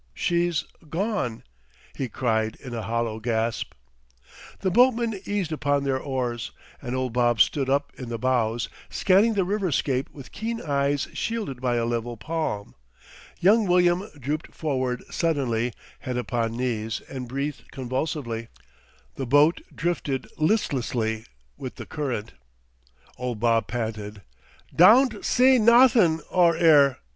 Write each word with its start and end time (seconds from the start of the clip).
"She's 0.15 0.63
gone!" 0.89 1.43
he 1.93 2.09
cried 2.09 2.55
in 2.55 2.73
a 2.73 2.81
hollow 2.81 3.19
gasp. 3.19 3.73
The 4.61 4.71
boatmen 4.71 5.21
eased 5.25 5.51
upon 5.51 5.83
their 5.83 5.99
oars, 5.99 6.49
and 6.81 6.95
old 6.95 7.13
Bob 7.13 7.39
stood 7.39 7.69
up 7.69 7.91
in 7.99 8.09
the 8.09 8.17
bows, 8.17 8.67
scanning 8.89 9.35
the 9.35 9.43
river 9.43 9.71
scape 9.71 10.09
with 10.09 10.31
keen 10.31 10.59
eyes 10.59 11.07
shielded 11.13 11.61
by 11.61 11.75
a 11.75 11.85
level 11.85 12.17
palm. 12.17 12.73
Young 13.39 13.67
William 13.67 14.09
drooped 14.19 14.55
forward 14.55 15.03
suddenly, 15.11 15.71
head 15.99 16.17
upon 16.17 16.57
knees, 16.57 17.01
and 17.07 17.27
breathed 17.27 17.71
convulsively. 17.71 18.47
The 19.17 19.27
boat 19.27 19.61
drifted 19.71 20.25
listlessly 20.35 21.27
with 21.57 21.75
the 21.75 21.85
current. 21.85 22.33
Old 23.19 23.39
Bob 23.39 23.67
panted: 23.67 24.23
"'Dawn't 24.75 25.23
see 25.23 25.59
nawthin' 25.59 26.21
o' 26.31 26.53
'er." 26.53 26.97